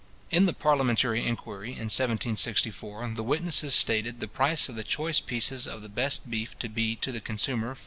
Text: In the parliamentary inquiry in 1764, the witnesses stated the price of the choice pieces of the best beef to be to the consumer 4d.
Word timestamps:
In 0.31 0.47
the 0.47 0.53
parliamentary 0.53 1.23
inquiry 1.23 1.73
in 1.73 1.93
1764, 1.93 3.11
the 3.13 3.21
witnesses 3.21 3.75
stated 3.75 4.19
the 4.19 4.27
price 4.27 4.67
of 4.67 4.73
the 4.75 4.83
choice 4.83 5.19
pieces 5.19 5.67
of 5.67 5.83
the 5.83 5.89
best 5.89 6.27
beef 6.27 6.57
to 6.57 6.69
be 6.69 6.95
to 6.95 7.11
the 7.11 7.21
consumer 7.21 7.75
4d. 7.75 7.79